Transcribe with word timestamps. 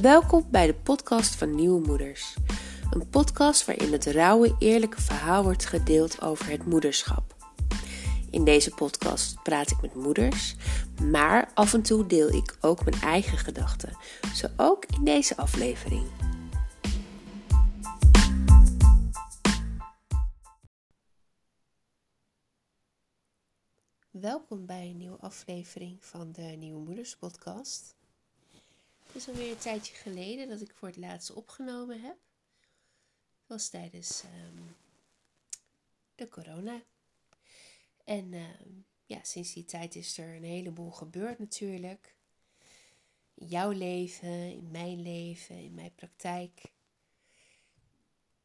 Welkom 0.00 0.46
bij 0.50 0.66
de 0.66 0.74
podcast 0.74 1.34
van 1.34 1.54
Nieuwe 1.54 1.86
Moeders. 1.86 2.36
Een 2.90 3.08
podcast 3.08 3.64
waarin 3.64 3.92
het 3.92 4.04
rauwe, 4.04 4.56
eerlijke 4.58 5.00
verhaal 5.00 5.42
wordt 5.42 5.66
gedeeld 5.66 6.22
over 6.22 6.50
het 6.50 6.66
moederschap. 6.66 7.34
In 8.30 8.44
deze 8.44 8.70
podcast 8.70 9.42
praat 9.42 9.70
ik 9.70 9.80
met 9.80 9.94
moeders, 9.94 10.56
maar 11.02 11.50
af 11.54 11.74
en 11.74 11.82
toe 11.82 12.06
deel 12.06 12.28
ik 12.28 12.56
ook 12.60 12.84
mijn 12.84 13.02
eigen 13.02 13.38
gedachten, 13.38 13.96
zo 14.34 14.46
ook 14.56 14.84
in 14.84 15.04
deze 15.04 15.36
aflevering. 15.36 16.04
Welkom 24.10 24.66
bij 24.66 24.86
een 24.86 24.96
nieuwe 24.96 25.18
aflevering 25.18 26.04
van 26.04 26.32
de 26.32 26.42
Nieuwe 26.42 26.80
Moeders 26.80 27.16
Podcast. 27.16 27.96
Is 29.16 29.28
alweer 29.28 29.50
een 29.50 29.58
tijdje 29.58 29.94
geleden 29.94 30.48
dat 30.48 30.60
ik 30.60 30.74
voor 30.74 30.88
het 30.88 30.96
laatst 30.96 31.32
opgenomen 31.32 32.00
heb. 32.00 32.16
Het 33.38 33.46
was 33.46 33.68
tijdens 33.68 34.22
ehm, 34.22 34.62
de 36.14 36.28
corona. 36.28 36.82
En 38.04 38.32
ehm, 38.32 38.68
ja, 39.06 39.24
sinds 39.24 39.52
die 39.52 39.64
tijd 39.64 39.94
is 39.94 40.18
er 40.18 40.36
een 40.36 40.44
heleboel 40.44 40.90
gebeurd 40.90 41.38
natuurlijk. 41.38 42.14
In 43.34 43.46
jouw 43.46 43.70
leven, 43.70 44.52
in 44.52 44.70
mijn 44.70 45.02
leven, 45.02 45.56
in 45.56 45.74
mijn 45.74 45.94
praktijk. 45.94 46.72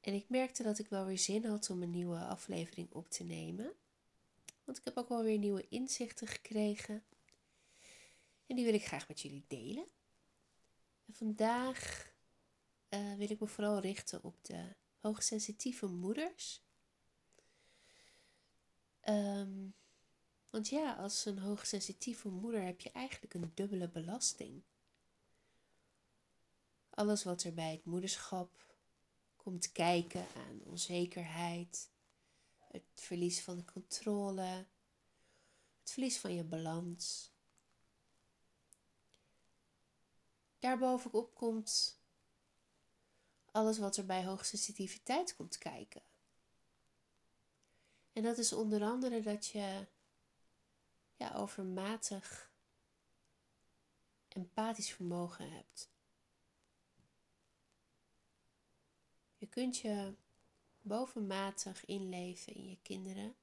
En 0.02 0.14
ik 0.14 0.30
merkte 0.30 0.64
dat 0.64 0.80
ik 0.80 0.88
wel 0.88 1.06
weer 1.06 1.20
zin 1.20 1.46
had 1.46 1.70
om 1.70 1.82
een 1.82 1.92
nieuwe 1.92 2.20
aflevering 2.20 2.92
op 2.92 3.10
te 3.10 3.24
nemen. 3.24 3.74
Want 4.64 4.78
ik 4.78 4.84
heb 4.84 4.98
ook 4.98 5.10
wel 5.10 5.24
weer 5.24 5.38
nieuwe 5.38 5.68
inzichten 5.70 6.28
gekregen. 6.28 7.04
En 8.46 8.56
die 8.56 8.66
wil 8.66 8.74
ik 8.74 8.86
graag 8.86 9.08
met 9.08 9.22
jullie 9.22 9.46
delen. 9.48 9.86
Vandaag 11.12 12.12
uh, 12.90 13.16
wil 13.16 13.30
ik 13.30 13.40
me 13.40 13.48
vooral 13.48 13.80
richten 13.80 14.24
op 14.24 14.36
de 14.46 14.76
hoogsensitieve 15.00 15.88
moeders. 15.88 16.64
Um, 19.10 19.76
want 20.50 20.70
ja, 20.70 20.94
als 20.94 21.26
een 21.26 21.40
hoogsensitieve 21.40 22.30
moeder 22.30 22.64
heb 22.64 22.82
je 22.82 22.92
eigenlijk 22.92 23.34
een 23.34 23.52
dubbele 23.54 23.90
belasting. 23.90 24.64
Alles 26.90 27.24
wat 27.24 27.44
er 27.44 27.54
bij 27.54 27.72
het 27.72 27.86
moederschap 27.86 28.76
komt 29.36 29.72
kijken 29.72 30.26
aan 30.36 30.62
onzekerheid, 30.64 31.90
het 32.68 32.84
verlies 32.96 33.42
van 33.42 33.58
de 33.58 33.66
controle, 33.66 34.66
het 35.80 35.92
verlies 35.92 36.18
van 36.18 36.34
je 36.34 36.44
balans. 36.44 37.31
Daarbovenop 40.62 41.36
komt 41.36 42.00
alles 43.52 43.78
wat 43.78 43.98
er 43.98 44.06
bij 44.06 44.26
hoogsensitiviteit 44.26 45.36
komt 45.36 45.58
kijken. 45.58 46.02
En 48.14 48.24
dat 48.24 48.38
is 48.38 48.54
onder 48.54 48.84
andere 48.84 49.22
dat 49.22 49.48
je 49.48 49.88
ja, 51.16 51.34
overmatig 51.34 52.52
empathisch 54.28 54.92
vermogen 54.92 55.52
hebt. 55.52 55.90
Je 59.38 59.48
kunt 59.48 59.78
je 59.78 60.14
bovenmatig 60.82 61.86
inleven 61.86 62.54
in 62.54 62.70
je 62.70 62.78
kinderen. 62.82 63.36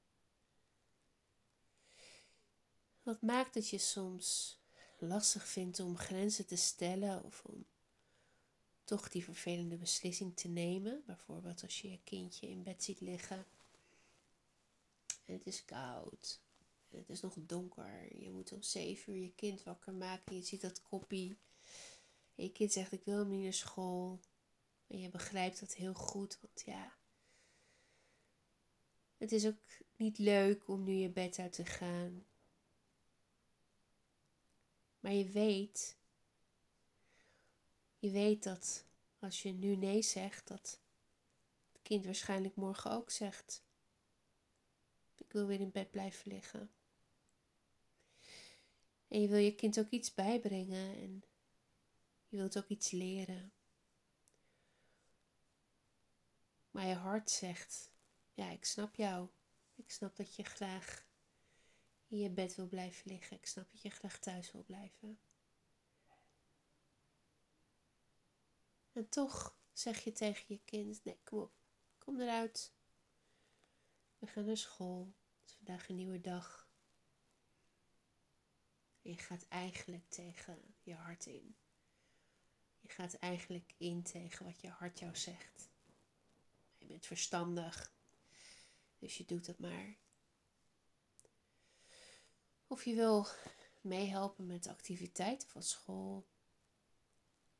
Wat 3.03 3.21
maakt 3.21 3.53
dat 3.53 3.69
je 3.69 3.77
soms 3.77 4.58
lastig 5.01 5.47
vindt 5.47 5.79
om 5.79 5.97
grenzen 5.97 6.45
te 6.45 6.55
stellen 6.55 7.23
of 7.23 7.43
om 7.45 7.65
toch 8.83 9.09
die 9.09 9.23
vervelende 9.23 9.77
beslissing 9.77 10.35
te 10.35 10.47
nemen. 10.47 11.03
Bijvoorbeeld 11.05 11.63
als 11.63 11.81
je 11.81 11.89
je 11.89 11.99
kindje 12.03 12.47
in 12.47 12.63
bed 12.63 12.83
ziet 12.83 12.99
liggen 12.99 13.45
en 15.29 15.35
het 15.35 15.45
is 15.45 15.65
koud. 15.65 16.41
En 16.89 16.97
het 16.97 17.09
is 17.09 17.21
nog 17.21 17.35
donker. 17.39 18.21
Je 18.23 18.31
moet 18.31 18.51
om 18.51 18.61
zeven 18.61 19.13
uur 19.13 19.21
je 19.21 19.33
kind 19.35 19.63
wakker 19.63 19.93
maken. 19.93 20.35
Je 20.35 20.43
ziet 20.43 20.61
dat 20.61 20.81
koppie. 20.81 21.37
En 22.35 22.43
je 22.43 22.51
kind 22.51 22.71
zegt 22.71 22.91
ik 22.91 23.03
wil 23.03 23.17
hem 23.17 23.29
niet 23.29 23.43
naar 23.43 23.53
school. 23.53 24.19
En 24.87 24.99
je 24.99 25.09
begrijpt 25.09 25.59
dat 25.59 25.73
heel 25.73 25.93
goed. 25.93 26.37
Want 26.41 26.61
ja, 26.65 26.93
het 29.17 29.31
is 29.31 29.45
ook 29.45 29.59
niet 29.95 30.17
leuk 30.17 30.67
om 30.67 30.83
nu 30.83 30.91
je 30.91 31.09
bed 31.09 31.39
uit 31.39 31.53
te 31.53 31.65
gaan. 31.65 32.25
Maar 34.99 35.11
je 35.11 35.29
weet, 35.29 35.97
je 37.99 38.09
weet 38.09 38.43
dat 38.43 38.85
als 39.19 39.41
je 39.41 39.51
nu 39.51 39.75
nee 39.75 40.01
zegt, 40.01 40.47
dat 40.47 40.79
het 41.71 41.81
kind 41.81 42.05
waarschijnlijk 42.05 42.55
morgen 42.55 42.91
ook 42.91 43.09
zegt. 43.09 43.63
Ik 45.15 45.31
wil 45.31 45.45
weer 45.45 45.59
in 45.59 45.71
bed 45.71 45.91
blijven 45.91 46.31
liggen. 46.31 46.71
En 49.07 49.21
je 49.21 49.27
wil 49.27 49.37
je 49.37 49.55
kind 49.55 49.79
ook 49.79 49.89
iets 49.89 50.13
bijbrengen 50.13 50.95
en 50.95 51.23
je 52.27 52.37
wilt 52.37 52.57
ook 52.57 52.67
iets 52.67 52.91
leren. 52.91 53.51
Maar 56.71 56.85
je 56.85 56.93
hart 56.93 57.29
zegt: 57.29 57.91
Ja, 58.33 58.49
ik 58.49 58.65
snap 58.65 58.95
jou. 58.95 59.27
Ik 59.75 59.91
snap 59.91 60.15
dat 60.15 60.35
je 60.35 60.43
graag 60.43 61.05
in 62.09 62.19
je 62.19 62.29
bed 62.29 62.55
wil 62.55 62.67
blijven 62.67 63.11
liggen. 63.11 63.37
Ik 63.37 63.45
snap 63.45 63.71
dat 63.71 63.81
je 63.81 63.89
graag 63.89 64.19
thuis 64.19 64.51
wil 64.51 64.63
blijven. 64.63 65.19
En 68.93 69.09
toch 69.09 69.57
zeg 69.73 70.03
je 70.03 70.11
tegen 70.11 70.45
je 70.47 70.59
kind: 70.65 71.03
Nee, 71.03 71.19
kom 71.23 71.39
op, 71.39 71.53
kom 71.97 72.19
eruit. 72.19 72.73
We 74.19 74.27
gaan 74.27 74.45
naar 74.45 74.57
school. 74.57 75.13
Het 75.39 75.49
is 75.49 75.55
vandaag 75.55 75.89
een 75.89 75.95
nieuwe 75.95 76.21
dag. 76.21 76.67
je 79.01 79.17
gaat 79.17 79.47
eigenlijk 79.47 80.09
tegen 80.09 80.75
je 80.83 80.93
hart 80.93 81.25
in. 81.25 81.55
Je 82.81 82.89
gaat 82.89 83.13
eigenlijk 83.13 83.73
in 83.77 84.03
tegen 84.03 84.45
wat 84.45 84.61
je 84.61 84.69
hart 84.69 84.99
jou 84.99 85.15
zegt. 85.15 85.69
Je 86.77 86.85
bent 86.85 87.05
verstandig. 87.05 87.93
Dus 88.97 89.17
je 89.17 89.25
doet 89.25 89.47
het 89.47 89.59
maar. 89.59 89.97
Of 92.71 92.85
je 92.85 92.95
wil 92.95 93.27
meehelpen 93.81 94.45
met 94.45 94.67
activiteiten 94.67 95.49
van 95.49 95.63
school. 95.63 96.27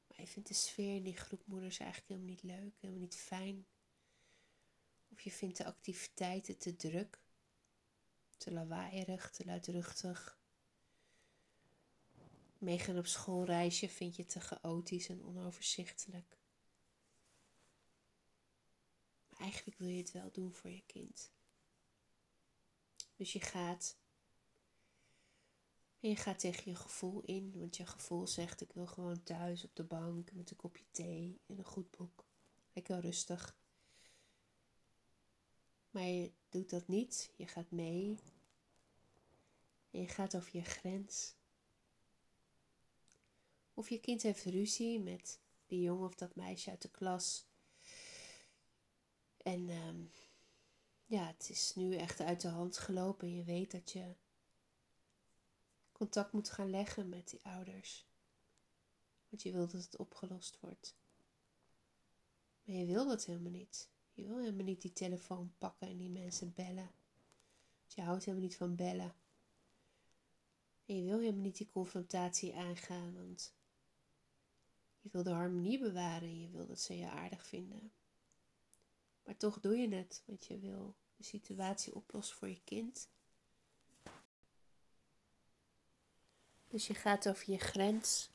Maar 0.08 0.20
je 0.22 0.28
vindt 0.28 0.48
de 0.48 0.54
sfeer 0.54 0.96
in 0.96 1.04
die 1.04 1.18
groep 1.18 1.46
moeders 1.46 1.80
eigenlijk 1.80 2.10
helemaal 2.12 2.36
niet 2.36 2.44
leuk, 2.44 2.76
helemaal 2.80 3.02
niet 3.02 3.16
fijn. 3.16 3.68
Of 5.12 5.22
je 5.22 5.32
vindt 5.32 5.58
de 5.58 5.66
activiteiten 5.66 6.58
te 6.58 6.76
druk, 6.76 7.22
te 8.38 8.52
lawaaierig, 8.52 9.32
te 9.32 9.46
luidruchtig. 9.46 10.40
Meegaan 12.58 12.98
op 12.98 13.08
schoolreisje 13.08 13.90
vind 13.90 14.16
je 14.16 14.26
te 14.26 14.40
chaotisch 14.40 15.10
en 15.10 15.24
onoverzichtelijk. 15.24 16.38
Maar 19.30 19.40
eigenlijk 19.40 19.78
wil 19.78 19.88
je 19.88 19.98
het 19.98 20.12
wel 20.12 20.32
doen 20.32 20.54
voor 20.54 20.70
je 20.70 20.84
kind. 20.86 21.32
Dus 23.16 23.34
je 23.34 23.42
gaat. 23.42 23.99
En 26.00 26.10
je 26.10 26.16
gaat 26.16 26.40
tegen 26.40 26.72
je 26.72 26.78
gevoel 26.78 27.22
in, 27.22 27.54
want 27.60 27.78
je 27.78 27.86
gevoel 27.86 28.28
zegt: 28.28 28.62
Ik 28.62 28.74
wil 28.74 28.88
gewoon 28.88 29.24
thuis 29.24 29.64
op 29.64 29.76
de 29.76 29.84
bank 29.84 30.32
met 30.32 30.52
een 30.52 30.58
kopje 30.58 30.86
thee 30.92 31.40
en 31.46 31.58
een 31.58 31.66
goed 31.66 31.92
boek. 31.98 32.26
Lekker 32.74 33.00
rustig. 33.00 33.58
Maar 35.92 36.04
je 36.04 36.32
doet 36.50 36.70
dat 36.70 36.88
niet. 36.88 37.34
Je 37.36 37.48
gaat 37.48 37.72
mee. 37.72 38.20
En 39.92 40.02
je 40.02 40.08
gaat 40.08 40.36
over 40.36 40.50
je 40.56 40.64
grens. 40.64 41.36
Of 43.74 43.90
je 43.90 44.00
kind 44.00 44.22
heeft 44.22 44.44
ruzie 44.44 45.00
met 45.00 45.40
die 45.68 45.82
jongen 45.82 46.08
of 46.08 46.16
dat 46.16 46.36
meisje 46.36 46.70
uit 46.70 46.82
de 46.82 46.90
klas. 46.90 47.48
En 49.38 49.70
ehm, 49.70 50.02
ja, 51.06 51.28
het 51.28 51.50
is 51.50 51.76
nu 51.76 51.96
echt 51.96 52.20
uit 52.20 52.42
de 52.42 52.48
hand 52.48 52.78
gelopen. 52.78 53.36
Je 53.36 53.44
weet 53.44 53.72
dat 53.72 53.92
je 53.92 54.16
contact 56.00 56.32
moet 56.32 56.50
gaan 56.50 56.70
leggen 56.70 57.10
met 57.10 57.30
die 57.30 57.44
ouders. 57.44 58.08
Want 59.30 59.42
je 59.42 59.52
wilt 59.52 59.72
dat 59.72 59.84
het 59.84 59.98
opgelost 59.98 60.60
wordt. 60.60 60.96
Maar 62.64 62.76
je 62.76 62.86
wil 62.86 63.08
dat 63.08 63.26
helemaal 63.26 63.52
niet. 63.52 63.90
Je 64.14 64.26
wil 64.26 64.40
helemaal 64.40 64.66
niet 64.66 64.82
die 64.82 64.94
telefoon 64.94 65.54
pakken 65.58 65.88
en 65.88 65.98
die 65.98 66.10
mensen 66.10 66.54
bellen. 66.54 66.92
Want 67.80 67.94
je 67.94 68.02
houdt 68.02 68.26
helemaal 68.26 68.48
niet 68.48 68.58
van 68.58 68.76
bellen. 68.76 69.16
En 70.86 70.96
je 70.96 71.04
wil 71.04 71.20
helemaal 71.20 71.42
niet 71.42 71.58
die 71.58 71.70
confrontatie 71.70 72.56
aangaan, 72.56 73.16
want 73.16 73.54
je 75.00 75.10
wil 75.12 75.24
de 75.24 75.30
harmonie 75.30 75.80
bewaren. 75.80 76.42
Je 76.42 76.50
wil 76.50 76.68
dat 76.68 76.80
ze 76.80 76.98
je 76.98 77.10
aardig 77.10 77.46
vinden. 77.46 77.92
Maar 79.24 79.38
toch 79.38 79.60
doe 79.60 79.78
je 79.78 79.96
het, 79.96 80.24
want 80.26 80.46
je 80.46 80.60
wil 80.60 80.96
de 81.16 81.24
situatie 81.24 81.96
oplossen 81.96 82.38
voor 82.38 82.50
je 82.50 82.62
kind. 82.64 83.10
Dus 86.70 86.88
je 86.88 86.94
gaat 86.94 87.30
over 87.30 87.52
je 87.52 87.58
grens. 87.58 88.30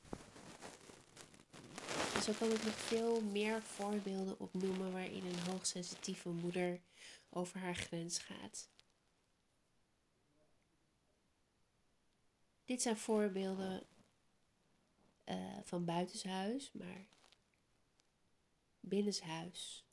zo 2.22 2.32
kan 2.32 2.50
ik 2.50 2.64
nog 2.64 2.74
veel 2.74 3.20
meer 3.20 3.62
voorbeelden 3.62 4.40
opnoemen 4.40 4.92
waarin 4.92 5.26
een 5.26 5.50
hoogsensitieve 5.50 6.28
moeder 6.28 6.80
over 7.30 7.58
haar 7.58 7.76
grens 7.76 8.18
gaat. 8.18 8.68
Dit 12.64 12.82
zijn 12.82 12.96
voorbeelden 12.96 13.86
uh, 15.24 15.58
van 15.62 15.84
buitenshuis, 15.84 16.72
maar 16.72 17.06
binnenshuis 18.80 19.84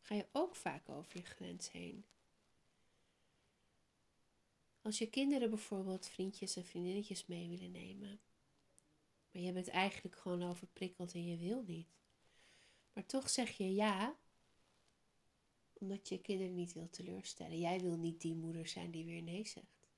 ga 0.00 0.14
je 0.14 0.26
ook 0.32 0.56
vaak 0.56 0.88
over 0.88 1.16
je 1.16 1.24
grens 1.24 1.70
heen. 1.70 2.04
Als 4.82 4.98
je 4.98 5.10
kinderen 5.10 5.50
bijvoorbeeld 5.50 6.06
vriendjes 6.06 6.56
en 6.56 6.64
vriendinnetjes 6.64 7.26
mee 7.26 7.48
willen 7.48 7.70
nemen, 7.70 8.20
maar 9.30 9.42
je 9.42 9.52
bent 9.52 9.68
eigenlijk 9.68 10.16
gewoon 10.16 10.42
overprikkeld 10.42 11.14
en 11.14 11.24
je 11.26 11.36
wil 11.36 11.62
niet. 11.62 11.88
Maar 12.92 13.06
toch 13.06 13.30
zeg 13.30 13.56
je 13.56 13.74
ja, 13.74 14.18
omdat 15.72 16.08
je 16.08 16.14
je 16.14 16.20
kinderen 16.20 16.54
niet 16.54 16.72
wil 16.72 16.90
teleurstellen. 16.90 17.58
Jij 17.58 17.80
wil 17.80 17.96
niet 17.96 18.20
die 18.20 18.34
moeder 18.34 18.66
zijn 18.66 18.90
die 18.90 19.04
weer 19.04 19.22
nee 19.22 19.46
zegt. 19.46 19.88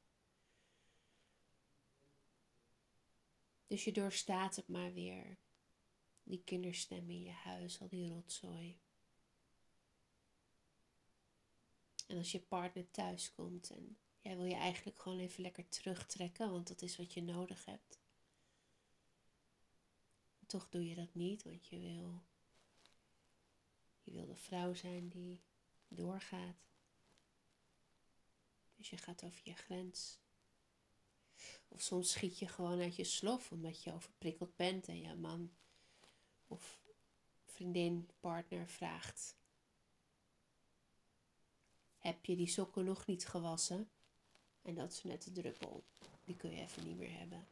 Dus 3.66 3.84
je 3.84 3.92
doorstaat 3.92 4.56
het 4.56 4.68
maar 4.68 4.92
weer. 4.92 5.38
Die 6.22 6.42
kinderstem 6.44 7.10
in 7.10 7.22
je 7.22 7.30
huis, 7.30 7.80
al 7.80 7.88
die 7.88 8.08
rotzooi. 8.08 8.78
En 12.06 12.16
als 12.16 12.32
je 12.32 12.40
partner 12.40 12.90
thuis 12.90 13.32
komt 13.32 13.70
en 13.70 13.98
jij 14.20 14.36
wil 14.36 14.44
je 14.44 14.54
eigenlijk 14.54 14.98
gewoon 14.98 15.18
even 15.18 15.42
lekker 15.42 15.68
terugtrekken, 15.68 16.50
want 16.50 16.68
dat 16.68 16.82
is 16.82 16.96
wat 16.96 17.12
je 17.12 17.22
nodig 17.22 17.64
hebt. 17.64 17.98
toch 20.46 20.68
doe 20.68 20.88
je 20.88 20.94
dat 20.94 21.14
niet, 21.14 21.42
want 21.42 21.66
je 21.66 21.78
wil, 21.78 22.22
je 24.02 24.12
wil 24.12 24.26
de 24.26 24.36
vrouw 24.36 24.74
zijn 24.74 25.08
die 25.08 25.40
doorgaat. 25.88 26.56
Dus 28.76 28.90
je 28.90 28.96
gaat 28.96 29.24
over 29.24 29.40
je 29.44 29.54
grens. 29.54 30.18
Of 31.68 31.80
soms 31.82 32.10
schiet 32.10 32.38
je 32.38 32.48
gewoon 32.48 32.80
uit 32.80 32.96
je 32.96 33.04
slof 33.04 33.52
omdat 33.52 33.82
je 33.82 33.92
overprikkeld 33.92 34.56
bent 34.56 34.88
en 34.88 35.00
je 35.00 35.14
man 35.14 35.52
of 36.46 36.80
vriendin, 37.44 38.10
partner 38.20 38.68
vraagt: 38.68 39.36
Heb 41.98 42.24
je 42.24 42.36
die 42.36 42.48
sokken 42.48 42.84
nog 42.84 43.06
niet 43.06 43.26
gewassen? 43.26 43.90
En 44.62 44.74
dat 44.74 44.92
is 44.92 45.02
net 45.02 45.24
de 45.24 45.32
druppel. 45.32 45.84
Die 46.24 46.36
kun 46.36 46.50
je 46.50 46.60
even 46.60 46.84
niet 46.84 46.96
meer 46.96 47.18
hebben. 47.18 47.46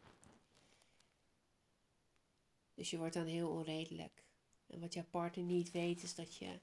Dus 2.75 2.91
je 2.91 2.99
wordt 2.99 3.15
dan 3.15 3.27
heel 3.27 3.51
onredelijk. 3.51 4.25
En 4.67 4.81
wat 4.81 4.95
jouw 4.95 5.05
partner 5.11 5.45
niet 5.45 5.71
weet 5.71 6.03
is 6.03 6.15
dat 6.15 6.37
je 6.37 6.61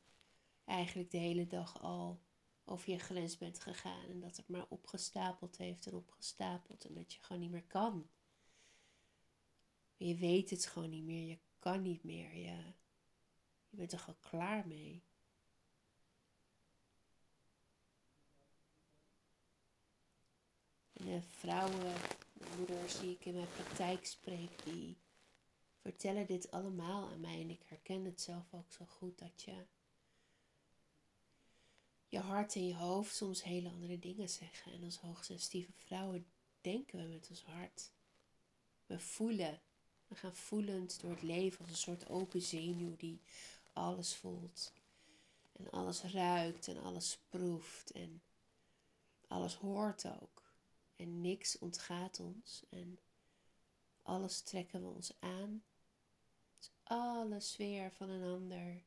eigenlijk 0.65 1.11
de 1.11 1.17
hele 1.17 1.47
dag 1.47 1.81
al 1.81 2.19
over 2.65 2.91
je 2.91 2.99
grens 2.99 3.37
bent 3.37 3.59
gegaan 3.59 4.09
en 4.09 4.19
dat 4.19 4.37
het 4.37 4.47
maar 4.47 4.65
opgestapeld 4.69 5.57
heeft 5.57 5.85
en 5.85 5.93
opgestapeld 5.93 6.85
en 6.85 6.93
dat 6.93 7.13
je 7.13 7.19
gewoon 7.21 7.41
niet 7.41 7.51
meer 7.51 7.67
kan. 7.67 8.09
Je 9.97 10.15
weet 10.15 10.49
het 10.49 10.65
gewoon 10.65 10.89
niet 10.89 11.03
meer, 11.03 11.27
je 11.27 11.37
kan 11.59 11.81
niet 11.81 12.03
meer, 12.03 12.35
je, 12.35 12.73
je 13.69 13.77
bent 13.77 13.91
er 13.91 13.99
gewoon 13.99 14.19
klaar 14.19 14.67
mee. 14.67 15.03
De 21.05 21.21
vrouwen, 21.21 21.93
de 22.33 22.45
moeders 22.57 22.99
die 22.99 23.11
ik 23.11 23.25
in 23.25 23.33
mijn 23.33 23.51
praktijk 23.55 24.05
spreek, 24.05 24.63
die 24.63 24.97
vertellen 25.81 26.25
dit 26.25 26.51
allemaal 26.51 27.09
aan 27.09 27.19
mij 27.19 27.41
en 27.41 27.49
ik 27.49 27.61
herken 27.65 28.05
het 28.05 28.21
zelf 28.21 28.53
ook 28.53 28.71
zo 28.71 28.85
goed 28.85 29.19
dat 29.19 29.41
je 29.41 29.65
je 32.07 32.19
hart 32.19 32.55
en 32.55 32.67
je 32.67 32.75
hoofd 32.75 33.15
soms 33.15 33.43
hele 33.43 33.69
andere 33.69 33.99
dingen 33.99 34.29
zeggen. 34.29 34.71
En 34.71 34.83
als 34.83 34.99
hoogsensitieve 34.99 35.71
vrouwen 35.71 36.25
denken 36.61 36.99
we 36.99 37.13
met 37.13 37.29
ons 37.29 37.43
hart. 37.43 37.91
We 38.85 38.99
voelen. 38.99 39.61
We 40.07 40.15
gaan 40.15 40.35
voelend 40.35 41.01
door 41.01 41.11
het 41.11 41.21
leven 41.21 41.59
als 41.59 41.69
een 41.69 41.75
soort 41.75 42.09
open 42.09 42.41
zenuw 42.41 42.95
die 42.95 43.21
alles 43.73 44.15
voelt. 44.15 44.73
En 45.51 45.69
alles 45.69 46.01
ruikt 46.01 46.67
en 46.67 46.83
alles 46.83 47.17
proeft 47.29 47.91
en 47.91 48.21
alles 49.27 49.55
hoort 49.55 50.05
ook. 50.21 50.44
En 50.95 51.21
niks 51.21 51.57
ontgaat 51.57 52.19
ons 52.19 52.63
en 52.69 52.99
alles 54.01 54.41
trekken 54.41 54.81
we 54.81 54.87
ons 54.87 55.13
aan. 55.19 55.63
Dus 56.57 56.71
alle 56.83 57.39
sfeer 57.39 57.91
van 57.91 58.09
een 58.09 58.33
ander 58.33 58.83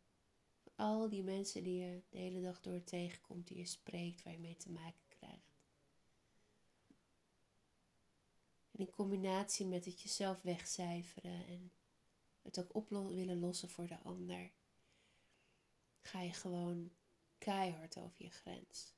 al 0.78 1.08
die 1.08 1.22
mensen 1.22 1.62
die 1.62 1.78
je 1.78 2.02
de 2.08 2.18
hele 2.18 2.40
dag 2.40 2.60
door 2.60 2.84
tegenkomt, 2.84 3.46
die 3.46 3.56
je 3.56 3.66
spreekt, 3.66 4.22
waar 4.22 4.32
je 4.32 4.38
mee 4.38 4.56
te 4.56 4.70
maken 4.70 5.06
krijgt. 5.08 5.62
En 8.70 8.78
in 8.78 8.90
combinatie 8.90 9.66
met 9.66 9.84
het 9.84 10.02
jezelf 10.02 10.42
wegcijferen 10.42 11.46
en 11.46 11.72
het 12.42 12.58
ook 12.58 12.74
op 12.74 12.88
willen 12.88 13.38
lossen 13.38 13.70
voor 13.70 13.86
de 13.86 13.98
ander, 13.98 14.50
ga 16.00 16.20
je 16.20 16.32
gewoon 16.32 16.90
keihard 17.38 17.96
over 17.96 18.22
je 18.22 18.30
grens. 18.30 18.94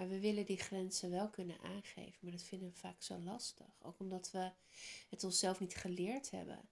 Maar 0.00 0.08
we 0.08 0.20
willen 0.20 0.46
die 0.46 0.56
grenzen 0.56 1.10
wel 1.10 1.28
kunnen 1.30 1.60
aangeven, 1.60 2.18
maar 2.20 2.32
dat 2.32 2.42
vinden 2.42 2.68
we 2.68 2.74
vaak 2.74 3.02
zo 3.02 3.18
lastig. 3.18 3.66
Ook 3.82 3.98
omdat 3.98 4.30
we 4.30 4.52
het 5.08 5.24
onszelf 5.24 5.60
niet 5.60 5.76
geleerd 5.76 6.30
hebben. 6.30 6.68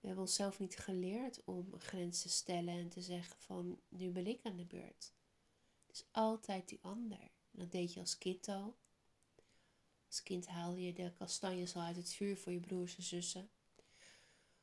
We 0.00 0.06
hebben 0.06 0.24
onszelf 0.24 0.58
niet 0.58 0.78
geleerd 0.78 1.44
om 1.44 1.74
grenzen 1.78 2.30
te 2.30 2.36
stellen 2.36 2.74
en 2.74 2.88
te 2.88 3.00
zeggen 3.00 3.36
van 3.38 3.80
nu 3.88 4.10
ben 4.10 4.26
ik 4.26 4.40
aan 4.42 4.56
de 4.56 4.64
beurt. 4.64 5.12
Het 5.86 5.96
is 5.96 6.04
altijd 6.10 6.68
die 6.68 6.78
ander. 6.82 7.20
En 7.20 7.58
dat 7.58 7.72
deed 7.72 7.94
je 7.94 8.00
als 8.00 8.18
kind 8.18 8.48
al. 8.48 8.76
Als 10.06 10.22
kind 10.22 10.46
haalde 10.46 10.82
je 10.82 10.92
de 10.92 11.12
kastanjes 11.18 11.74
al 11.74 11.82
uit 11.82 11.96
het 11.96 12.12
vuur 12.12 12.36
voor 12.36 12.52
je 12.52 12.60
broers 12.60 12.96
en 12.96 13.02
zussen. 13.02 13.50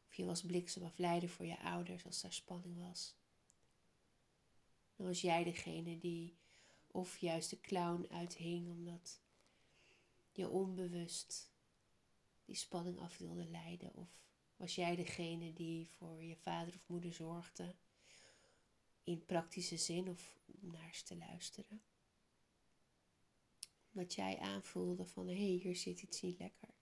Of 0.08 0.16
je 0.16 0.26
was 0.26 0.42
bliksemafleider 0.42 1.30
voor 1.30 1.46
je 1.46 1.60
ouders 1.60 2.06
als 2.06 2.22
daar 2.22 2.34
spanning 2.34 2.88
was. 2.88 3.16
Dan 4.96 5.06
was 5.06 5.22
jij 5.22 5.44
degene 5.44 5.98
die 5.98 6.42
of 6.94 7.18
juist 7.18 7.50
de 7.50 7.62
clown 7.62 8.08
uithing 8.10 8.70
omdat 8.70 9.22
je 10.32 10.50
onbewust 10.50 11.52
die 12.46 12.56
spanning 12.56 13.00
af 13.00 13.18
wilde 13.18 13.46
leiden 13.46 13.96
of 13.96 14.22
was 14.56 14.76
jij 14.76 14.96
degene 14.96 15.54
die 15.54 15.88
voor 15.88 16.24
je 16.24 16.36
vader 16.36 16.74
of 16.74 16.88
moeder 16.88 17.14
zorgde? 17.14 17.76
In 19.04 19.26
praktische 19.26 19.78
zin 19.78 20.10
of 20.10 20.40
naar 20.46 20.96
ze 20.96 21.04
te 21.04 21.18
luisteren? 21.18 21.82
Omdat 23.94 24.14
jij 24.14 24.40
aanvoelde 24.40 25.06
van 25.06 25.28
hé, 25.28 25.34
hey, 25.34 25.60
hier 25.64 25.76
zit 25.76 26.02
iets 26.02 26.22
niet 26.22 26.40
lekker. 26.40 26.74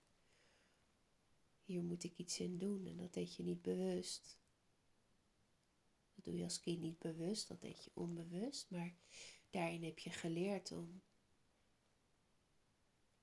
Hier 1.65 1.83
moet 1.83 2.03
ik 2.03 2.17
iets 2.17 2.39
in 2.39 2.57
doen 2.57 2.85
en 2.85 2.97
dat 2.97 3.13
deed 3.13 3.35
je 3.35 3.43
niet 3.43 3.61
bewust. 3.61 4.39
Dat 6.15 6.25
doe 6.25 6.37
je 6.37 6.43
als 6.43 6.59
kind 6.59 6.81
niet 6.81 6.99
bewust, 6.99 7.47
dat 7.47 7.61
deed 7.61 7.83
je 7.83 7.91
onbewust, 7.93 8.69
maar 8.69 8.95
daarin 9.51 9.83
heb 9.83 9.99
je 9.99 10.09
geleerd 10.09 10.71
om 10.71 11.01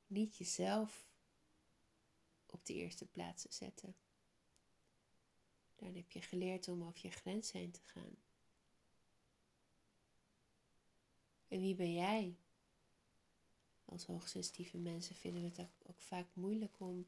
niet 0.06 0.36
jezelf 0.36 1.06
op 2.46 2.66
de 2.66 2.74
eerste 2.74 3.06
plaats 3.06 3.42
te 3.42 3.52
zetten. 3.52 3.96
Dan 5.76 5.94
heb 5.94 6.10
je 6.10 6.20
geleerd 6.20 6.68
om 6.68 6.84
over 6.84 7.00
je 7.02 7.10
grens 7.10 7.52
heen 7.52 7.70
te 7.70 7.82
gaan. 7.82 8.16
En 11.48 11.60
wie 11.60 11.74
ben 11.74 11.92
jij? 11.92 12.36
Als 13.84 14.04
hoogsensitieve 14.04 14.78
mensen 14.78 15.14
vinden 15.14 15.42
we 15.42 15.62
het 15.62 15.70
ook 15.86 16.00
vaak 16.00 16.26
moeilijk 16.34 16.80
om 16.80 17.06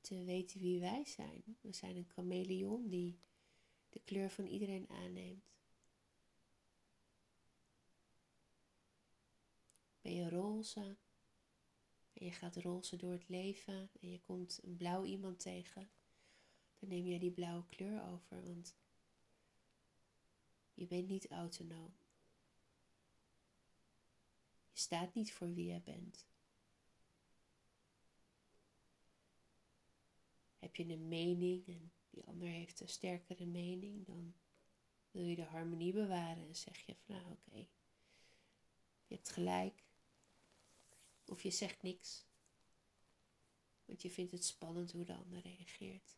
te 0.00 0.24
weten 0.24 0.60
wie 0.60 0.80
wij 0.80 1.04
zijn. 1.04 1.42
We 1.60 1.72
zijn 1.72 1.96
een 1.96 2.08
chameleon 2.08 2.88
die 2.88 3.18
de 3.88 4.00
kleur 4.04 4.30
van 4.30 4.46
iedereen 4.46 4.88
aanneemt. 4.90 5.57
Ben 10.08 10.16
je 10.16 10.28
roze 10.28 10.96
en 12.12 12.24
je 12.24 12.30
gaat 12.30 12.56
roze 12.56 12.96
door 12.96 13.12
het 13.12 13.28
leven 13.28 13.90
en 14.00 14.10
je 14.10 14.20
komt 14.20 14.60
een 14.62 14.76
blauw 14.76 15.04
iemand 15.04 15.40
tegen 15.40 15.90
dan 16.78 16.88
neem 16.88 17.06
jij 17.06 17.18
die 17.18 17.30
blauwe 17.30 17.66
kleur 17.66 18.02
over, 18.02 18.44
want 18.44 18.76
je 20.74 20.86
bent 20.86 21.08
niet 21.08 21.30
autonoom. 21.30 21.96
Je 24.72 24.78
staat 24.78 25.14
niet 25.14 25.32
voor 25.32 25.54
wie 25.54 25.72
je 25.72 25.80
bent. 25.80 26.26
Heb 30.58 30.76
je 30.76 30.88
een 30.88 31.08
mening 31.08 31.66
en 31.66 31.92
die 32.10 32.26
ander 32.26 32.48
heeft 32.48 32.80
een 32.80 32.88
sterkere 32.88 33.46
mening, 33.46 34.06
dan 34.06 34.34
wil 35.10 35.24
je 35.24 35.36
de 35.36 35.44
harmonie 35.44 35.92
bewaren 35.92 36.46
en 36.46 36.56
zeg 36.56 36.78
je 36.78 36.94
van 36.94 37.14
nou 37.14 37.32
oké, 37.32 37.56
je 39.06 39.14
hebt 39.14 39.30
gelijk. 39.30 39.86
Of 41.28 41.42
je 41.42 41.50
zegt 41.50 41.82
niks. 41.82 42.26
Want 43.84 44.02
je 44.02 44.10
vindt 44.10 44.32
het 44.32 44.44
spannend 44.44 44.92
hoe 44.92 45.04
de 45.04 45.14
ander 45.14 45.40
reageert. 45.40 46.16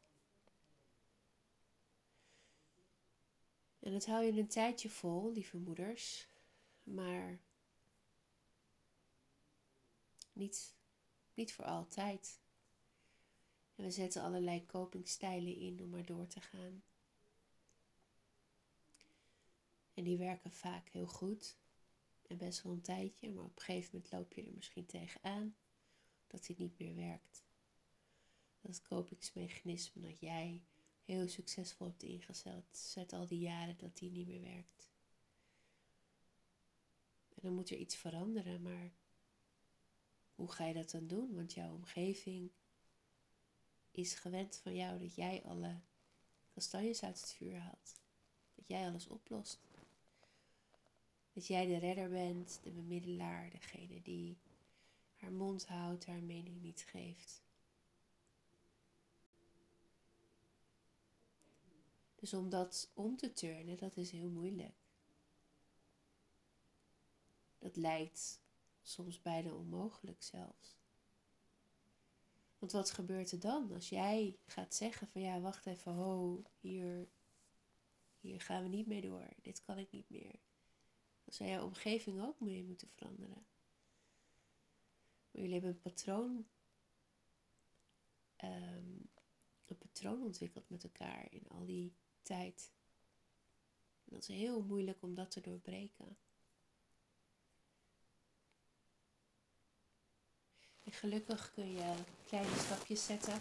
En 3.79 3.93
dat 3.93 4.07
hou 4.07 4.25
je 4.25 4.33
een 4.33 4.49
tijdje 4.49 4.91
vol, 4.91 5.33
lieve 5.33 5.57
moeders, 5.57 6.27
maar 6.83 7.41
niet, 10.33 10.75
niet 11.35 11.53
voor 11.53 11.65
altijd. 11.65 12.41
En 13.75 13.85
we 13.85 13.91
zetten 13.91 14.23
allerlei 14.23 14.67
copingstijlen 14.67 15.57
in 15.57 15.83
om 15.83 15.89
maar 15.89 16.07
door 16.07 16.27
te 16.27 16.41
gaan. 16.41 16.83
En 19.95 20.05
die 20.05 20.19
werken 20.19 20.53
vaak 20.53 20.89
heel 20.89 21.07
goed. 21.07 21.57
En 22.31 22.37
best 22.37 22.63
wel 22.63 22.73
een 22.73 22.81
tijdje, 22.81 23.31
maar 23.31 23.45
op 23.45 23.57
een 23.57 23.63
gegeven 23.63 23.91
moment 23.93 24.13
loop 24.13 24.33
je 24.33 24.43
er 24.43 24.53
misschien 24.55 24.87
tegenaan 24.87 25.57
dat 26.27 26.47
dit 26.47 26.59
niet 26.59 26.79
meer 26.79 26.95
werkt. 26.95 27.45
Dat 28.61 28.83
kopingsmechanisme 28.83 30.03
dat 30.03 30.21
jij 30.21 30.63
heel 31.05 31.29
succesvol 31.29 31.87
hebt 31.87 32.03
ingezet, 32.03 32.65
zet 32.71 33.13
al 33.13 33.27
die 33.27 33.39
jaren 33.39 33.79
dat 33.79 33.97
die 33.97 34.11
niet 34.11 34.27
meer 34.27 34.41
werkt. 34.41 34.89
En 37.29 37.43
dan 37.43 37.55
moet 37.55 37.71
er 37.71 37.77
iets 37.77 37.97
veranderen, 37.97 38.63
maar 38.63 38.93
hoe 40.35 40.53
ga 40.53 40.67
je 40.67 40.75
dat 40.75 40.91
dan 40.91 41.07
doen? 41.07 41.35
Want 41.35 41.53
jouw 41.53 41.75
omgeving 41.75 42.51
is 43.91 44.15
gewend 44.15 44.57
van 44.57 44.75
jou 44.75 44.99
dat 44.99 45.15
jij 45.15 45.43
alle 45.45 45.81
kastanjes 46.51 47.03
uit 47.03 47.21
het 47.21 47.33
vuur 47.33 47.59
haalt. 47.59 48.01
Dat 48.55 48.69
jij 48.69 48.89
alles 48.89 49.07
oplost. 49.07 49.70
Dat 51.41 51.49
jij 51.49 51.67
de 51.67 51.77
redder 51.77 52.11
bent, 52.11 52.61
de 52.63 52.71
bemiddelaar, 52.71 53.51
degene 53.51 54.03
die 54.03 54.37
haar 55.17 55.33
mond 55.33 55.67
houdt, 55.67 56.07
haar 56.07 56.23
mening 56.23 56.63
niet 56.63 56.81
geeft. 56.81 57.43
Dus 62.15 62.35
om 62.35 62.49
dat 62.49 62.91
om 62.95 63.17
te 63.17 63.33
turnen, 63.33 63.77
dat 63.77 63.97
is 63.97 64.11
heel 64.11 64.29
moeilijk. 64.29 64.75
Dat 67.59 67.77
lijkt 67.77 68.41
soms 68.83 69.23
bijna 69.23 69.53
onmogelijk 69.53 70.23
zelfs. 70.23 70.77
Want 72.59 72.73
wat 72.73 72.91
gebeurt 72.91 73.33
er 73.33 73.41
dan 73.41 73.73
als 73.73 73.89
jij 73.89 74.39
gaat 74.47 74.75
zeggen 74.75 75.09
van 75.09 75.21
ja, 75.21 75.41
wacht 75.41 75.67
even, 75.67 75.93
ho, 75.93 76.43
hier, 76.59 77.09
hier 78.21 78.41
gaan 78.41 78.63
we 78.63 78.69
niet 78.69 78.87
mee 78.87 79.01
door, 79.01 79.29
dit 79.43 79.63
kan 79.63 79.79
ik 79.79 79.91
niet 79.91 80.11
meer. 80.11 80.49
Zou 81.31 81.51
jouw 81.51 81.65
omgeving 81.65 82.23
ook 82.23 82.41
mee 82.41 82.65
moeten 82.65 82.89
veranderen. 82.89 83.47
Maar 85.31 85.43
jullie 85.43 85.53
hebben 85.53 85.71
een 85.71 85.81
patroon, 85.81 86.47
um, 88.45 89.11
een 89.67 89.79
patroon 89.79 90.23
ontwikkeld 90.23 90.69
met 90.69 90.85
elkaar 90.85 91.33
in 91.33 91.49
al 91.49 91.65
die 91.67 91.95
tijd. 92.23 92.73
En 94.05 94.15
dat 94.15 94.23
is 94.23 94.29
heel 94.29 94.63
moeilijk 94.63 95.03
om 95.03 95.15
dat 95.15 95.31
te 95.31 95.41
doorbreken. 95.41 96.19
En 100.83 100.93
gelukkig 100.93 101.53
kun 101.53 101.73
je 101.73 101.95
kleine 102.27 102.57
stapjes 102.57 103.05
zetten. 103.05 103.39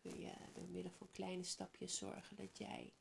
Kun 0.00 0.20
je 0.20 0.32
door 0.54 0.68
middel 0.68 0.92
van 0.92 1.10
kleine 1.10 1.42
stapjes 1.42 1.96
zorgen 1.96 2.36
dat 2.36 2.58
jij 2.58 2.92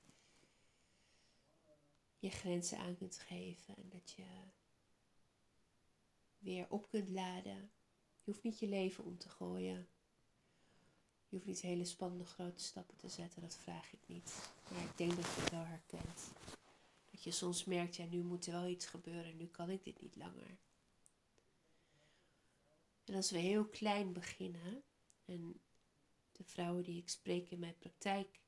je 2.25 2.31
grenzen 2.31 2.77
aan 2.77 2.97
kunt 2.97 3.17
geven 3.17 3.75
en 3.75 3.89
dat 3.89 4.11
je 4.11 4.25
weer 6.37 6.65
op 6.69 6.89
kunt 6.89 7.09
laden. 7.09 7.71
Je 8.15 8.31
hoeft 8.31 8.43
niet 8.43 8.59
je 8.59 8.67
leven 8.67 9.03
om 9.03 9.17
te 9.17 9.29
gooien. 9.29 9.87
Je 11.27 11.35
hoeft 11.35 11.45
niet 11.45 11.61
hele 11.61 11.85
spannende 11.85 12.25
grote 12.25 12.63
stappen 12.63 12.97
te 12.97 13.09
zetten, 13.09 13.41
dat 13.41 13.55
vraag 13.55 13.93
ik 13.93 13.99
niet. 14.05 14.51
Maar 14.71 14.83
ik 14.83 14.97
denk 14.97 15.15
dat 15.15 15.25
je 15.25 15.41
het 15.41 15.49
wel 15.51 15.65
herkent. 15.65 16.31
Dat 17.11 17.23
je 17.23 17.31
soms 17.31 17.63
merkt, 17.63 17.95
ja, 17.95 18.05
nu 18.05 18.23
moet 18.23 18.45
er 18.45 18.51
wel 18.51 18.67
iets 18.67 18.85
gebeuren, 18.85 19.37
nu 19.37 19.47
kan 19.47 19.69
ik 19.69 19.83
dit 19.83 20.01
niet 20.01 20.15
langer. 20.15 20.57
En 23.03 23.15
als 23.15 23.31
we 23.31 23.37
heel 23.37 23.65
klein 23.65 24.13
beginnen, 24.13 24.83
en 25.25 25.59
de 26.31 26.43
vrouwen 26.43 26.83
die 26.83 26.97
ik 26.97 27.09
spreek 27.09 27.49
in 27.49 27.59
mijn 27.59 27.77
praktijk, 27.77 28.39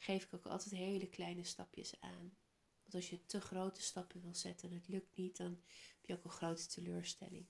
geef 0.00 0.24
ik 0.24 0.34
ook 0.34 0.46
altijd 0.46 0.74
hele 0.74 1.08
kleine 1.08 1.44
stapjes 1.44 2.00
aan. 2.00 2.36
Want 2.82 2.94
als 2.94 3.10
je 3.10 3.26
te 3.26 3.40
grote 3.40 3.82
stappen 3.82 4.20
wil 4.20 4.34
zetten 4.34 4.68
en 4.70 4.74
het 4.74 4.88
lukt 4.88 5.16
niet, 5.16 5.36
dan 5.36 5.60
heb 5.96 6.06
je 6.06 6.14
ook 6.14 6.24
een 6.24 6.30
grote 6.30 6.66
teleurstelling. 6.66 7.46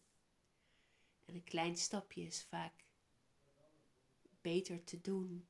En 1.25 1.35
een 1.35 1.45
klein 1.45 1.77
stapje 1.77 2.23
is 2.23 2.43
vaak 2.43 2.85
beter 4.41 4.85
te 4.85 5.01
doen. 5.01 5.49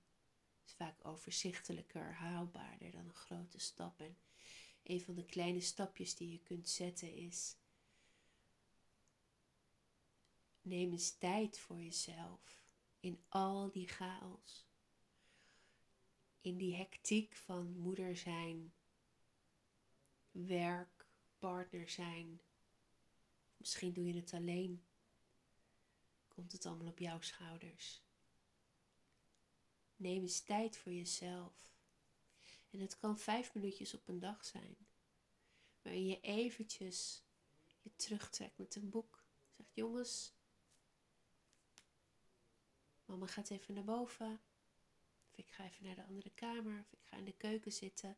Is 0.67 0.73
vaak 0.73 1.05
overzichtelijker, 1.05 2.15
haalbaarder 2.15 2.91
dan 2.91 3.05
een 3.05 3.15
grote 3.15 3.59
stap. 3.59 4.01
En 4.01 4.17
een 4.83 5.01
van 5.01 5.15
de 5.15 5.25
kleine 5.25 5.61
stapjes 5.61 6.15
die 6.15 6.31
je 6.31 6.43
kunt 6.43 6.69
zetten 6.69 7.15
is 7.15 7.57
Neem 10.63 10.93
eens 10.93 11.19
tijd 11.19 11.59
voor 11.59 11.83
jezelf 11.83 12.65
in 13.01 13.25
al 13.29 13.71
die 13.71 13.89
chaos. 13.89 14.70
In 16.41 16.57
die 16.57 16.75
hectiek 16.75 17.37
van 17.37 17.79
moeder 17.79 18.17
zijn, 18.17 18.73
werk, 20.31 21.07
partner 21.39 21.89
zijn. 21.89 22.41
Misschien 23.57 23.93
doe 23.93 24.07
je 24.07 24.15
het 24.15 24.33
alleen. 24.33 24.85
Komt 26.29 26.53
het 26.53 26.67
allemaal 26.67 26.89
op 26.89 26.99
jouw 26.99 27.21
schouders. 27.21 28.03
Neem 29.97 30.23
eens 30.23 30.41
tijd 30.41 30.77
voor 30.77 30.93
jezelf. 30.93 31.73
En 32.71 32.81
het 32.81 32.99
kan 32.99 33.19
vijf 33.19 33.55
minuutjes 33.55 33.95
op 33.95 34.09
een 34.09 34.19
dag 34.19 34.45
zijn. 34.45 34.77
Waarin 35.83 36.07
je 36.07 36.21
eventjes 36.21 37.23
je 37.83 37.97
terugtrekt 37.97 38.59
met 38.59 38.75
een 38.75 38.91
boek. 38.91 39.25
Zegt 39.57 39.75
jongens, 39.75 40.33
Mama 43.05 43.27
gaat 43.27 43.51
even 43.51 43.75
naar 43.75 43.85
boven. 43.85 44.41
Ik 45.41 45.51
ga 45.51 45.65
even 45.65 45.85
naar 45.85 45.95
de 45.95 46.05
andere 46.05 46.31
kamer. 46.31 46.81
Of 46.81 46.93
ik 46.93 47.05
ga 47.05 47.17
in 47.17 47.25
de 47.25 47.37
keuken 47.37 47.73
zitten. 47.73 48.17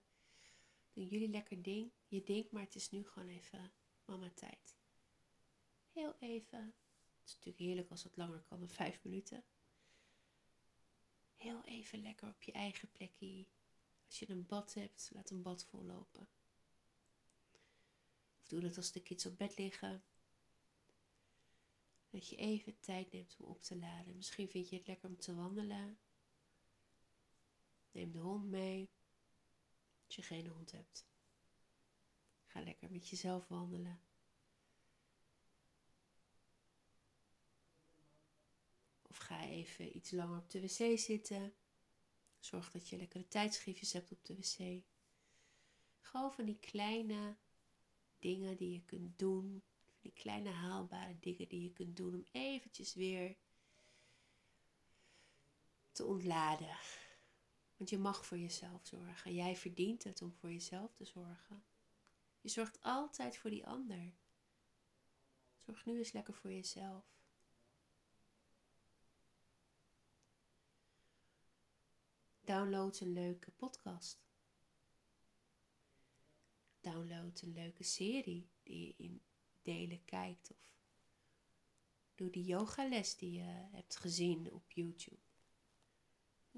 Doen 0.93 1.07
jullie 1.07 1.29
lekker 1.29 1.63
ding, 1.63 1.91
je 2.07 2.23
ding, 2.23 2.51
maar 2.51 2.63
het 2.63 2.75
is 2.75 2.91
nu 2.91 3.07
gewoon 3.07 3.29
even 3.29 3.73
mama 4.05 4.31
tijd. 4.35 4.77
Heel 5.93 6.17
even. 6.19 6.75
Het 7.19 7.29
is 7.29 7.35
natuurlijk 7.35 7.65
heerlijk 7.65 7.91
als 7.91 8.03
het 8.03 8.17
langer 8.17 8.43
kan 8.43 8.59
dan 8.59 8.69
vijf 8.69 9.03
minuten. 9.03 9.45
Heel 11.37 11.65
even 11.65 12.03
lekker 12.03 12.29
op 12.29 12.43
je 12.43 12.53
eigen 12.53 12.93
plekje. 12.93 13.47
Als 14.07 14.19
je 14.19 14.31
een 14.31 14.47
bad 14.47 14.75
hebt, 14.75 15.11
laat 15.13 15.31
een 15.31 15.43
bad 15.43 15.65
vollopen. 15.65 16.29
Of 18.41 18.49
doe 18.49 18.61
dat 18.61 18.77
als 18.77 18.93
de 18.93 19.03
kids 19.03 19.27
op 19.27 19.39
bed 19.39 19.59
liggen. 19.59 20.05
Dat 22.11 22.29
je 22.29 22.37
even 22.37 22.81
tijd 22.81 23.13
neemt 23.13 23.37
om 23.39 23.47
op 23.47 23.63
te 23.63 23.77
laden. 23.77 24.17
Misschien 24.17 24.49
vind 24.49 24.69
je 24.69 24.77
het 24.77 24.87
lekker 24.87 25.09
om 25.09 25.19
te 25.19 25.35
wandelen. 25.35 25.99
Neem 27.93 28.13
de 28.13 28.19
hond 28.19 28.45
mee. 28.45 28.91
Als 30.07 30.17
je 30.17 30.23
geen 30.23 30.47
hond 30.47 30.73
hebt. 30.73 31.07
Ga 32.47 32.61
lekker 32.61 32.91
met 32.91 33.09
jezelf 33.09 33.49
wandelen. 33.49 34.01
Of 39.03 39.17
ga 39.17 39.45
even 39.45 39.97
iets 39.97 40.11
langer 40.11 40.39
op 40.39 40.51
de 40.51 40.61
wc 40.61 40.99
zitten. 40.99 41.55
Zorg 42.39 42.71
dat 42.71 42.89
je 42.89 42.97
lekkere 42.97 43.29
tijdschriftjes 43.29 43.93
hebt 43.93 44.13
op 44.13 44.25
de 44.25 44.35
wc. 44.35 44.83
Gewoon 46.01 46.33
van 46.33 46.45
die 46.45 46.59
kleine 46.59 47.37
dingen 48.19 48.57
die 48.57 48.73
je 48.73 48.85
kunt 48.85 49.19
doen 49.19 49.63
die 50.03 50.13
kleine 50.13 50.51
haalbare 50.51 51.19
dingen 51.21 51.49
die 51.49 51.63
je 51.63 51.73
kunt 51.73 51.97
doen 51.97 52.15
om 52.15 52.27
eventjes 52.31 52.95
weer 52.95 53.37
te 55.93 56.05
ontladen. 56.05 56.77
Want 57.83 57.95
je 57.95 58.01
mag 58.01 58.27
voor 58.27 58.39
jezelf 58.39 58.87
zorgen. 58.87 59.35
Jij 59.35 59.57
verdient 59.57 60.05
het 60.05 60.23
om 60.23 60.33
voor 60.33 60.53
jezelf 60.53 60.95
te 60.95 61.05
zorgen. 61.05 61.65
Je 62.41 62.49
zorgt 62.49 62.83
altijd 62.83 63.37
voor 63.37 63.51
die 63.51 63.67
ander. 63.67 64.15
Zorg 65.59 65.85
nu 65.85 65.99
eens 65.99 66.13
lekker 66.13 66.35
voor 66.35 66.53
jezelf. 66.53 67.05
Download 72.41 73.01
een 73.01 73.13
leuke 73.13 73.51
podcast. 73.51 74.25
Download 76.81 77.41
een 77.43 77.53
leuke 77.53 77.83
serie 77.83 78.49
die 78.63 78.87
je 78.87 78.95
in 78.97 79.23
delen 79.63 80.05
kijkt. 80.05 80.51
Of 80.51 80.75
doe 82.15 82.31
die 82.31 82.45
yogales 82.45 83.17
die 83.17 83.33
je 83.33 83.69
hebt 83.71 83.97
gezien 83.97 84.53
op 84.53 84.71
YouTube. 84.71 85.32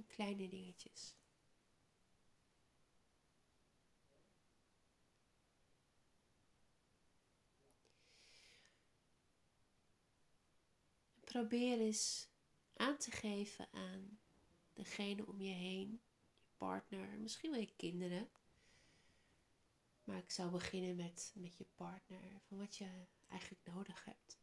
Kleine 0.08 0.48
dingetjes. 0.48 1.14
probeer 11.34 11.80
eens 11.80 12.28
aan 12.76 12.96
te 12.96 13.10
geven 13.10 13.68
aan 13.72 14.18
degene 14.72 15.26
om 15.26 15.40
je 15.40 15.52
heen, 15.52 16.00
je 16.42 16.50
partner, 16.56 17.18
misschien 17.18 17.50
wel 17.50 17.60
je 17.60 17.74
kinderen. 17.76 18.28
Maar 20.04 20.18
ik 20.18 20.30
zou 20.30 20.50
beginnen 20.50 20.96
met, 20.96 21.32
met 21.34 21.56
je 21.56 21.66
partner, 21.74 22.40
van 22.48 22.58
wat 22.58 22.76
je 22.76 23.06
eigenlijk 23.28 23.62
nodig 23.64 24.04
hebt. 24.04 24.38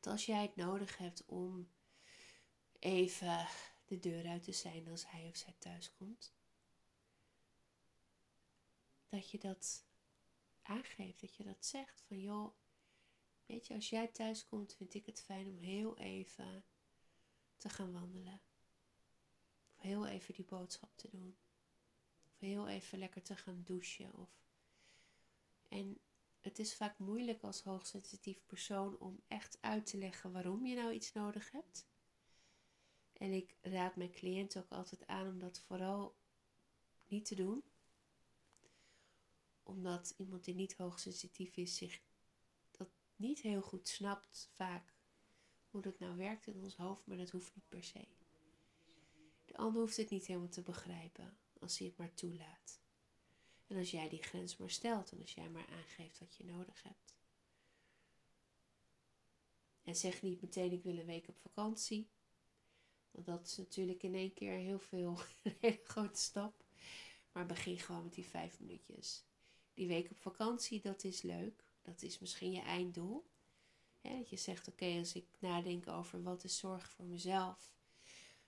Dat 0.00 0.12
als 0.12 0.26
jij 0.26 0.42
het 0.42 0.56
nodig 0.56 0.98
hebt 0.98 1.24
om 1.26 1.70
even 2.78 3.46
de 3.90 3.98
deur 3.98 4.26
uit 4.26 4.42
te 4.42 4.52
zijn 4.52 4.88
als 4.88 5.10
hij 5.10 5.28
of 5.28 5.36
zij 5.36 5.54
thuis 5.58 5.92
komt, 5.92 6.32
dat 9.08 9.30
je 9.30 9.38
dat 9.38 9.84
aangeeft, 10.62 11.20
dat 11.20 11.36
je 11.36 11.44
dat 11.44 11.66
zegt 11.66 12.00
van 12.00 12.20
joh, 12.20 12.54
weet 13.46 13.66
je, 13.66 13.74
als 13.74 13.88
jij 13.88 14.08
thuis 14.08 14.46
komt, 14.46 14.74
vind 14.74 14.94
ik 14.94 15.06
het 15.06 15.22
fijn 15.22 15.46
om 15.46 15.58
heel 15.58 15.98
even 15.98 16.64
te 17.56 17.68
gaan 17.68 17.92
wandelen. 17.92 18.40
Of 19.76 19.82
heel 19.82 20.06
even 20.06 20.34
die 20.34 20.44
boodschap 20.44 20.96
te 20.96 21.08
doen. 21.08 21.36
Of 22.26 22.38
heel 22.38 22.68
even 22.68 22.98
lekker 22.98 23.22
te 23.22 23.36
gaan 23.36 23.62
douchen. 23.64 24.14
Of... 24.14 24.30
En 25.68 26.00
het 26.40 26.58
is 26.58 26.74
vaak 26.74 26.98
moeilijk 26.98 27.42
als 27.42 27.62
hoogsensitief 27.62 28.46
persoon 28.46 28.98
om 28.98 29.22
echt 29.28 29.58
uit 29.60 29.86
te 29.86 29.98
leggen 29.98 30.32
waarom 30.32 30.66
je 30.66 30.76
nou 30.76 30.92
iets 30.92 31.12
nodig 31.12 31.50
hebt. 31.50 31.89
En 33.20 33.32
ik 33.32 33.56
raad 33.60 33.96
mijn 33.96 34.10
cliënten 34.10 34.62
ook 34.62 34.70
altijd 34.70 35.06
aan 35.06 35.28
om 35.28 35.38
dat 35.38 35.60
vooral 35.60 36.16
niet 37.06 37.24
te 37.24 37.34
doen. 37.34 37.62
Omdat 39.62 40.14
iemand 40.16 40.44
die 40.44 40.54
niet 40.54 40.76
hoogsensitief 40.76 41.56
is 41.56 41.76
zich 41.76 42.00
dat 42.70 42.88
niet 43.16 43.40
heel 43.40 43.62
goed 43.62 43.88
snapt 43.88 44.50
vaak 44.54 44.94
hoe 45.70 45.82
dat 45.82 45.98
nou 45.98 46.16
werkt 46.16 46.46
in 46.46 46.62
ons 46.62 46.76
hoofd, 46.76 47.06
maar 47.06 47.16
dat 47.16 47.30
hoeft 47.30 47.54
niet 47.54 47.68
per 47.68 47.84
se. 47.84 48.08
De 49.44 49.56
ander 49.56 49.80
hoeft 49.80 49.96
het 49.96 50.10
niet 50.10 50.26
helemaal 50.26 50.48
te 50.48 50.62
begrijpen 50.62 51.38
als 51.58 51.78
hij 51.78 51.86
het 51.86 51.96
maar 51.96 52.14
toelaat. 52.14 52.80
En 53.66 53.76
als 53.76 53.90
jij 53.90 54.08
die 54.08 54.22
grens 54.22 54.56
maar 54.56 54.70
stelt 54.70 55.12
en 55.12 55.20
als 55.20 55.34
jij 55.34 55.50
maar 55.50 55.66
aangeeft 55.66 56.18
wat 56.18 56.36
je 56.36 56.44
nodig 56.44 56.82
hebt. 56.82 57.18
En 59.82 59.96
zeg 59.96 60.22
niet 60.22 60.40
meteen 60.40 60.72
ik 60.72 60.82
wil 60.82 60.98
een 60.98 61.06
week 61.06 61.28
op 61.28 61.38
vakantie. 61.38 62.10
Want 63.10 63.26
dat 63.26 63.46
is 63.46 63.56
natuurlijk 63.56 64.02
in 64.02 64.14
één 64.14 64.32
keer 64.32 64.52
heel 64.52 64.78
veel, 64.78 65.18
een 65.42 65.56
hele 65.60 65.80
grote 65.84 66.20
stap. 66.20 66.64
Maar 67.32 67.46
begin 67.46 67.78
gewoon 67.78 68.02
met 68.02 68.14
die 68.14 68.26
vijf 68.26 68.60
minuutjes. 68.60 69.24
Die 69.74 69.88
week 69.88 70.10
op 70.10 70.20
vakantie, 70.20 70.80
dat 70.80 71.04
is 71.04 71.22
leuk. 71.22 71.64
Dat 71.82 72.02
is 72.02 72.18
misschien 72.18 72.52
je 72.52 72.60
einddoel. 72.60 73.28
dat 74.00 74.30
je 74.30 74.36
zegt, 74.36 74.68
oké, 74.68 74.98
als 74.98 75.14
ik 75.14 75.26
nadenk 75.38 75.88
over 75.88 76.22
wat 76.22 76.44
is 76.44 76.58
zorg 76.58 76.90
voor 76.90 77.04
mezelf. 77.04 77.74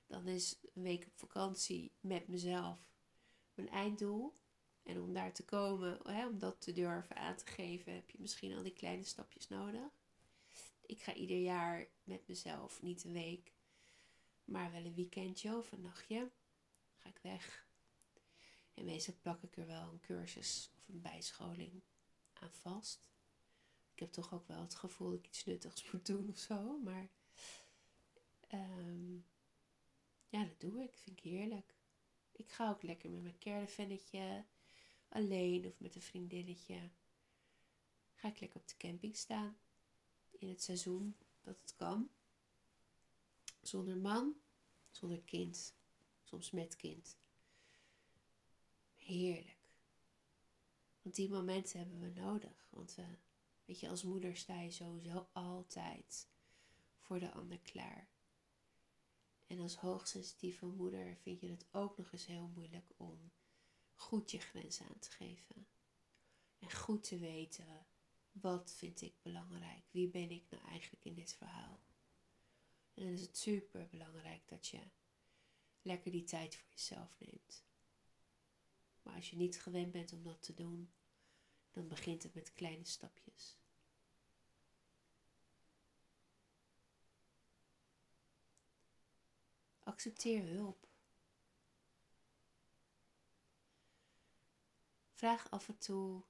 Dan 0.07 0.28
is 0.28 0.59
een 0.75 0.83
week 0.83 1.07
op 1.07 1.12
vakantie 1.16 1.92
met 2.00 2.28
mezelf 2.28 2.92
mijn 3.54 3.69
einddoel. 3.69 4.35
En 4.83 5.00
om 5.00 5.12
daar 5.12 5.33
te 5.33 5.45
komen, 5.45 6.07
om 6.07 6.38
dat 6.38 6.61
te 6.61 6.73
durven 6.73 7.16
aan 7.16 7.37
te 7.37 7.47
geven, 7.47 7.95
heb 7.95 8.11
je 8.11 8.19
misschien 8.21 8.57
al 8.57 8.62
die 8.62 8.73
kleine 8.73 9.04
stapjes 9.04 9.49
nodig. 9.49 9.90
Ik 10.87 11.02
ga 11.02 11.14
ieder 11.14 11.38
jaar 11.38 11.88
met 12.04 12.28
mezelf, 12.28 12.83
niet 12.83 13.04
een 13.04 13.12
week, 13.12 13.51
maar 14.44 14.72
wel 14.72 14.84
een 14.84 14.94
weekendje 14.94 15.56
of 15.56 15.72
een 15.72 15.80
nachtje. 15.80 16.30
Ga 16.96 17.08
ik 17.08 17.18
weg. 17.22 17.66
En 18.75 18.84
meestal 18.84 19.14
plak 19.20 19.42
ik 19.42 19.56
er 19.56 19.66
wel 19.66 19.82
een 19.92 20.00
cursus 20.00 20.70
of 20.76 20.88
een 20.88 21.00
bijscholing 21.00 21.82
aan 22.32 22.52
vast. 22.52 23.11
Ik 23.92 23.98
heb 23.98 24.12
toch 24.12 24.35
ook 24.35 24.46
wel 24.46 24.61
het 24.61 24.74
gevoel 24.74 25.11
dat 25.11 25.18
ik 25.18 25.26
iets 25.26 25.44
nuttigs 25.44 25.85
moet 25.90 26.07
doen 26.07 26.28
of 26.28 26.38
zo. 26.38 26.78
Maar 26.78 27.09
um, 28.52 29.26
ja, 30.28 30.44
dat 30.44 30.61
doe 30.61 30.83
ik. 30.83 30.96
Vind 30.96 31.18
ik 31.18 31.24
heerlijk. 31.24 31.74
Ik 32.33 32.50
ga 32.50 32.70
ook 32.70 32.83
lekker 32.83 33.11
met 33.11 33.22
mijn 33.22 33.38
caravannetje 33.38 34.44
alleen 35.09 35.66
of 35.66 35.81
met 35.81 35.94
een 35.94 36.02
vriendinnetje. 36.02 36.90
Ga 38.14 38.28
ik 38.28 38.40
lekker 38.40 38.61
op 38.61 38.68
de 38.68 38.76
camping 38.76 39.16
staan. 39.16 39.57
In 40.31 40.48
het 40.48 40.62
seizoen 40.62 41.16
dat 41.40 41.61
het 41.61 41.74
kan. 41.74 42.11
Zonder 43.62 43.96
man, 43.96 44.35
zonder 44.90 45.20
kind. 45.20 45.75
Soms 46.22 46.51
met 46.51 46.77
kind. 46.77 47.16
Heerlijk. 48.96 49.61
Want 51.03 51.14
die 51.14 51.29
momenten 51.29 51.79
hebben 51.79 52.01
we 52.01 52.20
nodig. 52.20 52.66
Want 52.70 52.94
we, 52.94 53.05
weet 53.64 53.81
je, 53.81 53.88
als 53.88 54.03
moeder 54.03 54.37
sta 54.37 54.61
je 54.61 54.70
sowieso 54.70 55.29
altijd 55.33 56.29
voor 56.98 57.18
de 57.18 57.33
ander 57.33 57.59
klaar. 57.59 58.09
En 59.46 59.61
als 59.61 59.77
hoogsensitieve 59.77 60.66
moeder 60.66 61.16
vind 61.16 61.40
je 61.40 61.51
het 61.51 61.66
ook 61.70 61.96
nog 61.96 62.12
eens 62.12 62.27
heel 62.27 62.51
moeilijk 62.55 62.92
om 62.96 63.31
goed 63.94 64.31
je 64.31 64.38
grenzen 64.38 64.87
aan 64.87 64.98
te 64.98 65.11
geven. 65.11 65.66
En 66.59 66.72
goed 66.72 67.03
te 67.03 67.18
weten, 67.18 67.87
wat 68.33 68.72
vind 68.77 69.01
ik 69.03 69.14
belangrijk? 69.22 69.85
Wie 69.90 70.09
ben 70.09 70.31
ik 70.31 70.44
nou 70.51 70.64
eigenlijk 70.64 71.05
in 71.05 71.14
dit 71.14 71.35
verhaal? 71.35 71.81
En 72.94 73.02
dan 73.02 73.12
is 73.12 73.20
het 73.20 73.38
super 73.38 73.88
belangrijk 73.88 74.48
dat 74.48 74.66
je 74.66 74.81
lekker 75.83 76.11
die 76.11 76.24
tijd 76.24 76.57
voor 76.57 76.70
jezelf 76.70 77.18
neemt. 77.18 77.64
Maar 79.02 79.14
als 79.14 79.31
je 79.31 79.37
niet 79.37 79.61
gewend 79.61 79.92
bent 79.92 80.12
om 80.12 80.22
dat 80.22 80.42
te 80.42 80.55
doen, 80.55 80.92
dan 81.70 81.88
begint 81.88 82.22
het 82.22 82.35
met 82.35 82.52
kleine 82.52 82.85
stapjes. 82.85 83.57
Accepteer 89.78 90.46
hulp. 90.46 90.88
Vraag 95.12 95.50
af 95.50 95.68
en 95.68 95.78
toe 95.78 96.22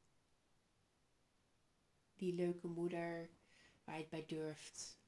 die 2.14 2.32
leuke 2.32 2.66
moeder 2.66 3.30
waar 3.84 3.94
je 3.94 4.00
het 4.00 4.10
bij 4.10 4.26
durft. 4.26 5.01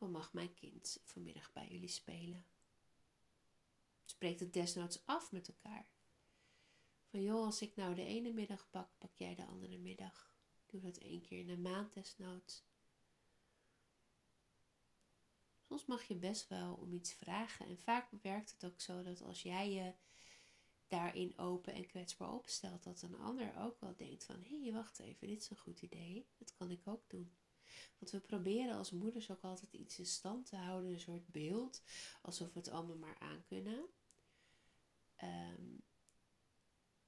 Van 0.00 0.10
mag 0.10 0.32
mijn 0.32 0.54
kind 0.54 1.00
vanmiddag 1.04 1.52
bij 1.52 1.68
jullie 1.68 1.88
spelen? 1.88 2.44
Spreek 4.04 4.40
het 4.40 4.52
desnoods 4.52 5.06
af 5.06 5.32
met 5.32 5.48
elkaar. 5.48 5.86
Van 7.10 7.22
joh, 7.22 7.44
als 7.44 7.62
ik 7.62 7.76
nou 7.76 7.94
de 7.94 8.04
ene 8.04 8.32
middag 8.32 8.70
pak, 8.70 8.88
pak 8.98 9.14
jij 9.14 9.34
de 9.34 9.44
andere 9.44 9.78
middag. 9.78 10.34
Doe 10.66 10.80
dat 10.80 10.96
één 10.96 11.20
keer 11.20 11.38
in 11.38 11.46
de 11.46 11.58
maand 11.58 11.92
desnoods. 11.92 12.64
Soms 15.68 15.86
mag 15.86 16.02
je 16.02 16.16
best 16.16 16.48
wel 16.48 16.74
om 16.74 16.92
iets 16.92 17.12
vragen. 17.12 17.66
En 17.66 17.78
vaak 17.78 18.10
werkt 18.22 18.50
het 18.50 18.64
ook 18.64 18.80
zo 18.80 19.02
dat 19.02 19.22
als 19.22 19.42
jij 19.42 19.72
je 19.72 19.94
daarin 20.86 21.38
open 21.38 21.72
en 21.72 21.86
kwetsbaar 21.86 22.32
opstelt, 22.32 22.82
dat 22.82 23.02
een 23.02 23.18
ander 23.18 23.56
ook 23.58 23.80
wel 23.80 23.96
denkt 23.96 24.24
van 24.24 24.42
hé, 24.42 24.72
wacht 24.72 24.98
even, 24.98 25.28
dit 25.28 25.42
is 25.42 25.50
een 25.50 25.56
goed 25.56 25.82
idee, 25.82 26.26
dat 26.38 26.52
kan 26.52 26.70
ik 26.70 26.86
ook 26.88 27.10
doen. 27.10 27.32
Want 27.98 28.12
we 28.12 28.20
proberen 28.20 28.74
als 28.74 28.90
moeders 28.90 29.30
ook 29.30 29.42
altijd 29.42 29.72
iets 29.72 29.98
in 29.98 30.06
stand 30.06 30.46
te 30.46 30.56
houden, 30.56 30.90
een 30.92 31.00
soort 31.00 31.28
beeld, 31.28 31.82
alsof 32.22 32.52
we 32.52 32.58
het 32.58 32.68
allemaal 32.68 32.96
maar 32.96 33.18
aan 33.18 33.44
kunnen. 33.44 33.86
Ehm, 35.16 35.78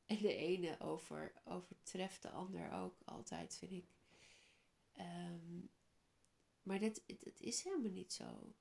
en 0.06 0.18
de 0.18 0.34
ene 0.34 0.80
over, 0.80 1.32
overtreft 1.44 2.22
de 2.22 2.30
ander 2.30 2.72
ook 2.72 3.00
altijd, 3.04 3.56
vind 3.56 3.72
ik. 3.72 3.86
Ehm, 4.92 5.60
maar 6.62 6.80
dat, 6.80 7.02
dat 7.06 7.40
is 7.40 7.62
helemaal 7.62 7.90
niet 7.90 8.12
zo. 8.12 8.54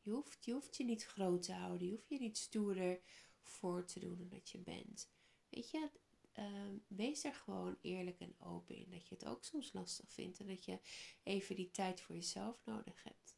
Je 0.00 0.10
hoeft, 0.10 0.44
je 0.44 0.52
hoeft 0.52 0.76
je 0.76 0.84
niet 0.84 1.04
groot 1.04 1.42
te 1.42 1.52
houden, 1.52 1.86
je 1.86 1.92
hoeft 1.92 2.08
je 2.08 2.18
niet 2.18 2.38
stoerder 2.38 3.00
voor 3.40 3.84
te 3.84 4.00
doen 4.00 4.16
dan 4.16 4.28
dat 4.28 4.50
je 4.50 4.58
bent. 4.58 5.10
Weet 5.48 5.70
je, 5.70 5.90
uh, 6.38 6.74
wees 6.86 7.24
er 7.24 7.34
gewoon 7.34 7.78
eerlijk 7.80 8.20
en 8.20 8.34
open 8.40 8.76
in. 8.76 8.90
Dat 8.90 9.08
je 9.08 9.14
het 9.14 9.24
ook 9.24 9.44
soms 9.44 9.72
lastig 9.72 10.12
vindt 10.12 10.40
en 10.40 10.46
dat 10.46 10.64
je 10.64 10.78
even 11.22 11.56
die 11.56 11.70
tijd 11.70 12.00
voor 12.00 12.14
jezelf 12.14 12.64
nodig 12.64 13.02
hebt. 13.02 13.36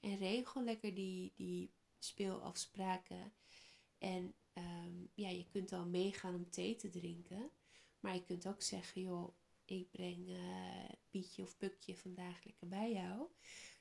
En 0.00 0.16
regel 0.16 0.62
lekker 0.62 0.94
die, 0.94 1.32
die 1.36 1.72
speelafspraken. 1.98 3.32
En 3.98 4.34
ehm, 4.52 5.04
ja, 5.14 5.28
je 5.28 5.48
kunt 5.48 5.72
al 5.72 5.86
meegaan 5.86 6.34
om 6.34 6.50
thee 6.50 6.76
te 6.76 6.88
drinken. 6.88 7.50
Maar 8.00 8.14
je 8.14 8.24
kunt 8.24 8.46
ook 8.46 8.62
zeggen, 8.62 9.02
joh, 9.02 9.34
ik 9.64 9.90
breng 9.90 10.28
uh, 10.28 10.88
Pietje 11.10 11.42
of 11.42 11.56
Pukje 11.56 11.96
vandaag 11.96 12.44
lekker 12.44 12.68
bij 12.68 12.92
jou. 12.92 13.28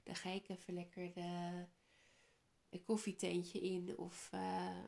Dan 0.03 0.15
ga 0.15 0.29
ik 0.29 0.49
even 0.49 0.73
lekker 0.73 1.13
de, 1.13 1.65
een 2.69 2.83
koffietentje 2.83 3.59
in 3.59 3.97
of 3.97 4.29
uh, 4.33 4.83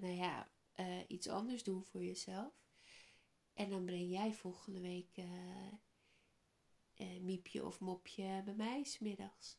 nou 0.00 0.14
ja, 0.14 0.48
uh, 0.76 1.00
iets 1.08 1.28
anders 1.28 1.62
doen 1.62 1.84
voor 1.84 2.04
jezelf. 2.04 2.52
En 3.54 3.70
dan 3.70 3.84
breng 3.84 4.10
jij 4.10 4.32
volgende 4.32 4.80
week 4.80 5.16
uh, 5.16 5.72
Miepje 7.20 7.64
of 7.64 7.80
Mopje 7.80 8.42
bij 8.44 8.54
mij 8.54 8.84
smiddags. 8.84 9.56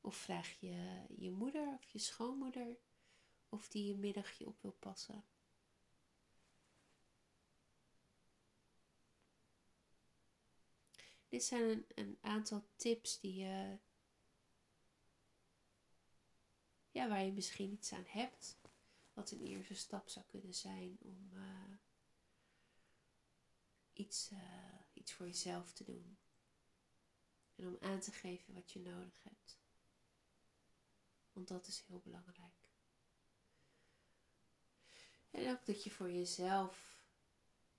Of 0.00 0.16
vraag 0.16 0.60
je 0.60 1.04
je 1.16 1.30
moeder 1.30 1.74
of 1.74 1.90
je 1.90 1.98
schoonmoeder 1.98 2.76
of 3.48 3.68
die 3.68 3.92
een 3.92 4.00
middagje 4.00 4.46
op 4.46 4.60
wil 4.60 4.76
passen. 4.78 5.24
Dit 11.28 11.44
zijn 11.44 11.62
een, 11.62 11.86
een 11.94 12.18
aantal 12.20 12.64
tips 12.76 13.20
die 13.20 13.34
je, 13.34 13.78
ja, 16.90 17.08
waar 17.08 17.24
je 17.24 17.32
misschien 17.32 17.72
iets 17.72 17.92
aan 17.92 18.06
hebt. 18.06 18.58
Wat 19.20 19.30
een 19.30 19.46
eerste 19.46 19.74
stap 19.74 20.08
zou 20.08 20.26
kunnen 20.26 20.54
zijn 20.54 20.98
om 21.00 21.30
uh, 21.32 21.76
iets, 23.92 24.30
uh, 24.30 24.74
iets 24.92 25.12
voor 25.12 25.26
jezelf 25.26 25.72
te 25.72 25.84
doen. 25.84 26.18
En 27.54 27.66
om 27.66 27.76
aan 27.80 28.00
te 28.00 28.12
geven 28.12 28.54
wat 28.54 28.72
je 28.72 28.80
nodig 28.80 29.22
hebt. 29.22 29.58
Want 31.32 31.48
dat 31.48 31.66
is 31.66 31.80
heel 31.80 31.98
belangrijk. 31.98 32.70
En 35.30 35.50
ook 35.50 35.66
dat 35.66 35.84
je 35.84 35.90
voor 35.90 36.10
jezelf 36.10 37.04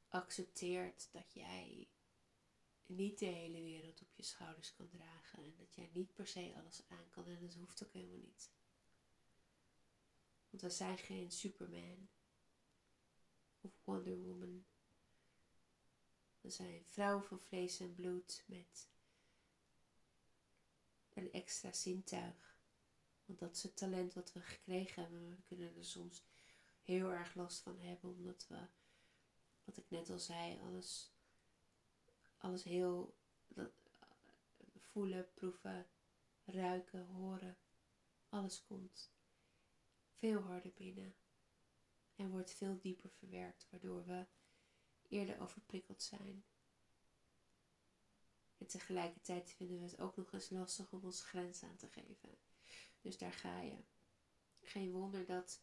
accepteert 0.09 1.09
dat 1.11 1.33
jij 1.33 1.87
niet 2.85 3.19
de 3.19 3.25
hele 3.25 3.61
wereld 3.61 4.01
op 4.01 4.13
je 4.13 4.23
schouders 4.23 4.73
kan 4.73 4.89
dragen. 4.89 5.39
En 5.43 5.55
dat 5.57 5.75
jij 5.75 5.89
niet 5.93 6.13
per 6.13 6.27
se 6.27 6.53
alles 6.55 6.83
aan 6.87 7.09
kan. 7.09 7.25
En 7.25 7.39
dat 7.39 7.53
hoeft 7.53 7.83
ook 7.83 7.93
helemaal 7.93 8.17
niet. 8.17 8.49
Want 10.51 10.63
we 10.63 10.69
zijn 10.69 10.97
geen 10.97 11.31
Superman 11.31 12.09
of 13.61 13.71
Wonder 13.83 14.17
Woman. 14.17 14.65
We 16.41 16.49
zijn 16.49 16.85
vrouwen 16.85 17.23
van 17.23 17.39
vlees 17.39 17.79
en 17.79 17.95
bloed 17.95 18.43
met 18.45 18.89
een 21.13 21.31
extra 21.31 21.73
zintuig. 21.73 22.57
Want 23.25 23.39
dat 23.39 23.55
is 23.55 23.63
het 23.63 23.77
talent 23.77 24.13
wat 24.13 24.33
we 24.33 24.41
gekregen 24.41 25.01
hebben. 25.01 25.29
We 25.29 25.41
kunnen 25.47 25.75
er 25.75 25.85
soms 25.85 26.23
heel 26.83 27.11
erg 27.11 27.35
last 27.35 27.59
van 27.59 27.79
hebben, 27.79 28.09
omdat 28.09 28.47
we, 28.47 28.59
wat 29.63 29.77
ik 29.77 29.89
net 29.89 30.09
al 30.09 30.19
zei, 30.19 30.59
alles, 30.59 31.11
alles 32.37 32.63
heel 32.63 33.15
voelen, 34.77 35.33
proeven, 35.33 35.87
ruiken, 36.45 37.05
horen, 37.05 37.57
alles 38.29 38.63
komt 38.67 39.11
veel 40.21 40.41
harder 40.41 40.71
binnen 40.73 41.15
en 42.15 42.29
wordt 42.29 42.51
veel 42.51 42.79
dieper 42.79 43.09
verwerkt, 43.09 43.67
waardoor 43.69 44.05
we 44.05 44.25
eerder 45.07 45.39
overprikkeld 45.41 46.03
zijn. 46.03 46.45
En 48.57 48.67
tegelijkertijd 48.67 49.51
vinden 49.51 49.79
we 49.79 49.85
het 49.85 49.99
ook 49.99 50.15
nog 50.15 50.33
eens 50.33 50.49
lastig 50.49 50.91
om 50.91 51.03
onze 51.03 51.23
grens 51.23 51.63
aan 51.63 51.75
te 51.75 51.87
geven. 51.87 52.37
Dus 53.01 53.17
daar 53.17 53.33
ga 53.33 53.61
je. 53.61 53.77
Geen 54.61 54.91
wonder 54.91 55.25
dat 55.25 55.61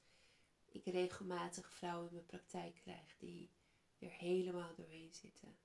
ik 0.65 0.85
regelmatig 0.85 1.73
vrouwen 1.73 2.09
in 2.09 2.15
mijn 2.15 2.27
praktijk 2.27 2.75
krijg 2.75 3.17
die 3.17 3.51
er 3.99 4.11
helemaal 4.11 4.75
doorheen 4.75 5.15
zitten. 5.15 5.59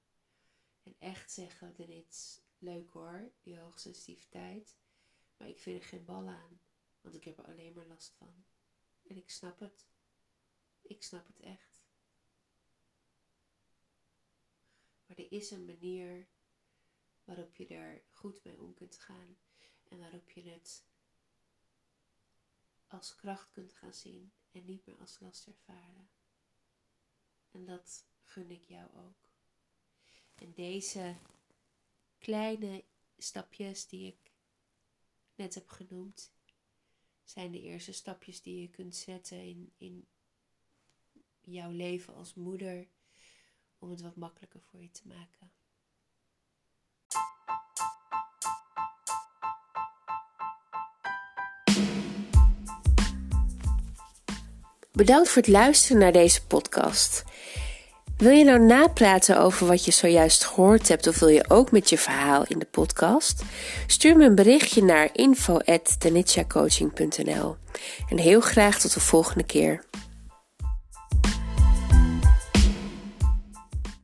En 0.83 0.95
echt 0.99 1.31
zeggen, 1.31 1.77
is 1.77 2.41
leuk 2.57 2.91
hoor, 2.91 3.31
die 3.41 3.59
hoogsensitiviteit. 3.59 4.77
Maar 5.37 5.47
ik 5.47 5.59
vind 5.59 5.81
er 5.81 5.87
geen 5.87 6.05
bal 6.05 6.27
aan, 6.27 6.61
want 7.01 7.15
ik 7.15 7.23
heb 7.23 7.37
er 7.37 7.45
alleen 7.45 7.73
maar 7.73 7.87
last 7.87 8.13
van. 8.17 8.45
En 9.13 9.19
ik 9.19 9.29
snap 9.29 9.59
het. 9.59 9.87
Ik 10.81 11.03
snap 11.03 11.27
het 11.27 11.39
echt. 11.39 11.83
Maar 15.05 15.17
er 15.17 15.31
is 15.31 15.51
een 15.51 15.65
manier 15.65 16.27
waarop 17.23 17.55
je 17.55 17.67
er 17.67 18.03
goed 18.11 18.43
mee 18.43 18.59
om 18.59 18.73
kunt 18.73 18.97
gaan 18.97 19.37
en 19.89 19.99
waarop 19.99 20.29
je 20.29 20.41
het 20.41 20.85
als 22.87 23.15
kracht 23.15 23.51
kunt 23.51 23.73
gaan 23.73 23.93
zien 23.93 24.33
en 24.51 24.65
niet 24.65 24.85
meer 24.85 24.99
als 24.99 25.19
last 25.19 25.47
ervaren. 25.47 26.09
En 27.51 27.65
dat 27.65 28.05
gun 28.23 28.51
ik 28.51 28.63
jou 28.63 28.95
ook. 28.95 29.29
En 30.35 30.53
deze 30.53 31.17
kleine 32.17 32.83
stapjes 33.17 33.87
die 33.87 34.07
ik 34.07 34.31
net 35.35 35.53
heb 35.53 35.69
genoemd, 35.69 36.32
zijn 37.23 37.51
de 37.51 37.61
eerste 37.61 37.91
stapjes 37.91 38.41
die 38.41 38.61
je 38.61 38.69
kunt 38.69 38.95
zetten 38.95 39.43
in, 39.43 39.73
in 39.77 40.07
jouw 41.41 41.71
leven 41.71 42.15
als 42.15 42.33
moeder 42.33 42.87
om 43.79 43.89
het 43.89 44.01
wat 44.01 44.15
makkelijker 44.15 44.61
voor 44.61 44.81
je 44.81 44.91
te 44.91 45.07
maken. 45.07 45.51
Bedankt 54.91 55.29
voor 55.29 55.41
het 55.41 55.51
luisteren 55.51 55.97
naar 56.01 56.11
deze 56.11 56.45
podcast. 56.47 57.23
Wil 58.17 58.31
je 58.31 58.43
nou 58.43 58.59
napraten 58.59 59.39
over 59.39 59.67
wat 59.67 59.85
je 59.85 59.91
zojuist 59.91 60.45
gehoord 60.45 60.87
hebt 60.87 61.07
of 61.07 61.19
wil 61.19 61.29
je 61.29 61.45
ook 61.47 61.71
met 61.71 61.89
je 61.89 61.97
verhaal 61.97 62.45
in 62.47 62.59
de 62.59 62.67
podcast? 62.71 63.43
Stuur 63.87 64.17
me 64.17 64.25
een 64.25 64.35
berichtje 64.35 64.83
naar 64.83 65.09
info@tenitshacoaching.nl. 65.13 67.55
En 68.09 68.17
heel 68.17 68.41
graag 68.41 68.79
tot 68.79 68.93
de 68.93 68.99
volgende 68.99 69.43
keer. 69.43 69.83